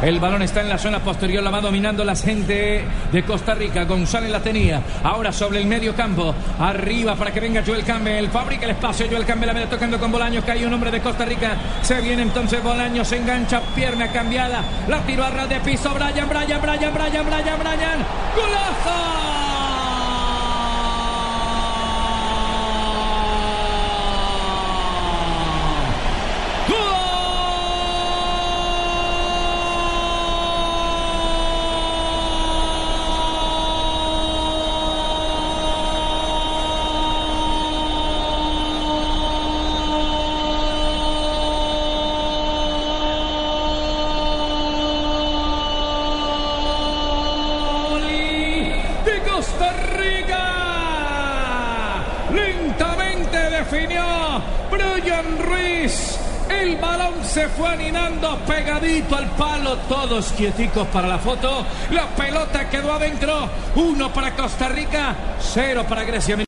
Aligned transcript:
El 0.00 0.18
balón 0.20 0.40
está 0.40 0.62
en 0.62 0.70
la 0.70 0.78
zona 0.78 1.00
posterior, 1.00 1.42
la 1.42 1.50
va 1.50 1.60
dominando 1.60 2.02
la 2.02 2.16
gente 2.16 2.82
de 3.12 3.22
Costa 3.24 3.54
Rica. 3.54 3.84
González 3.84 4.30
la 4.30 4.40
tenía. 4.40 4.80
Ahora 5.02 5.32
sobre 5.32 5.58
el 5.60 5.66
medio 5.66 5.94
campo. 5.94 6.34
Arriba 6.58 7.14
para 7.14 7.30
que 7.30 7.40
venga 7.40 7.62
Joel 7.62 7.84
Campbell. 7.84 8.30
Fabrica 8.30 8.64
el 8.64 8.70
espacio. 8.70 9.04
Joel 9.10 9.26
Campbell 9.26 9.48
la 9.48 9.52
viene 9.52 9.68
tocando 9.68 10.00
con 10.00 10.10
Bolaños. 10.10 10.46
Cae 10.46 10.66
un 10.66 10.72
hombre 10.72 10.90
de 10.90 11.02
Costa 11.02 11.26
Rica. 11.26 11.58
Se 11.82 12.00
viene 12.00 12.22
entonces 12.22 12.62
Bolaños. 12.62 13.06
Se 13.06 13.18
engancha. 13.18 13.60
Pierna 13.74 14.10
cambiada. 14.10 14.64
La 14.88 15.00
tiró 15.00 15.24
a 15.24 15.30
ras 15.30 15.50
de 15.50 15.60
piso. 15.60 15.92
Brian, 15.92 16.26
Brian, 16.26 16.58
Brian, 16.62 16.94
Brian, 16.94 17.26
Brian, 17.26 17.58
Brian. 17.58 17.98
¡Golazo! 18.34 19.19
Costa 49.40 49.72
Rica. 49.96 50.36
Lentamente 52.30 53.38
definió 53.38 54.04
Brian 54.70 55.38
Ruiz. 55.38 56.18
El 56.50 56.76
balón 56.76 57.24
se 57.24 57.48
fue 57.48 57.70
aninando 57.70 58.38
pegadito 58.46 59.16
al 59.16 59.30
palo. 59.30 59.78
Todos 59.88 60.32
quieticos 60.32 60.86
para 60.88 61.08
la 61.08 61.18
foto. 61.18 61.64
La 61.90 62.06
pelota 62.08 62.68
quedó 62.68 62.92
adentro. 62.92 63.48
Uno 63.76 64.12
para 64.12 64.36
Costa 64.36 64.68
Rica, 64.68 65.16
cero 65.40 65.86
para 65.88 66.04
Grecia. 66.04 66.44